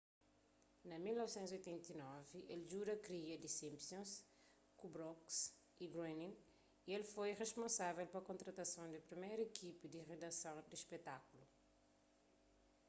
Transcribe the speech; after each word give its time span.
na 0.91 0.97
1989 1.07 2.37
el 2.55 2.61
djuda 2.71 2.95
kria 3.07 3.35
the 3.43 3.51
simpsons 3.57 4.11
ku 4.79 4.85
brooks 4.95 5.35
y 5.83 5.85
groening 5.93 6.33
y 6.89 6.91
el 6.97 7.03
foi 7.13 7.29
risponsável 7.43 8.07
pa 8.13 8.27
kontratason 8.29 8.87
di 8.91 8.99
priméru 9.09 9.41
ikipa 9.45 9.85
di 9.91 9.99
ridason 10.09 10.57
di 10.71 10.77
spetákulu 10.83 11.45